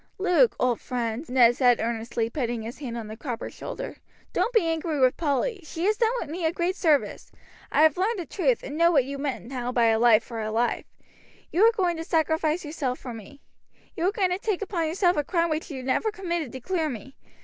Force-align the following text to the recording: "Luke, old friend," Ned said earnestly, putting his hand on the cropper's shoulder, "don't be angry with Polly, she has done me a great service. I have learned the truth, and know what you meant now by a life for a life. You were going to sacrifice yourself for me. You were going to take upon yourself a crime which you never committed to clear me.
"Luke, 0.17 0.55
old 0.59 0.81
friend," 0.81 1.29
Ned 1.29 1.55
said 1.57 1.79
earnestly, 1.79 2.27
putting 2.27 2.63
his 2.63 2.79
hand 2.79 2.97
on 2.97 3.05
the 3.05 3.15
cropper's 3.15 3.53
shoulder, 3.53 3.97
"don't 4.33 4.51
be 4.51 4.65
angry 4.65 4.99
with 4.99 5.15
Polly, 5.15 5.59
she 5.63 5.85
has 5.85 5.95
done 5.95 6.31
me 6.31 6.43
a 6.43 6.51
great 6.51 6.75
service. 6.75 7.31
I 7.71 7.83
have 7.83 7.97
learned 7.97 8.17
the 8.17 8.25
truth, 8.25 8.63
and 8.63 8.75
know 8.75 8.91
what 8.91 9.05
you 9.05 9.19
meant 9.19 9.45
now 9.45 9.71
by 9.71 9.85
a 9.89 9.99
life 9.99 10.23
for 10.23 10.41
a 10.41 10.49
life. 10.49 10.85
You 11.51 11.61
were 11.61 11.71
going 11.71 11.97
to 11.97 12.03
sacrifice 12.03 12.65
yourself 12.65 12.97
for 12.97 13.13
me. 13.13 13.41
You 13.95 14.05
were 14.05 14.11
going 14.11 14.31
to 14.31 14.39
take 14.39 14.63
upon 14.63 14.87
yourself 14.87 15.17
a 15.17 15.23
crime 15.23 15.51
which 15.51 15.69
you 15.69 15.83
never 15.83 16.09
committed 16.09 16.51
to 16.53 16.61
clear 16.61 16.89
me. 16.89 17.15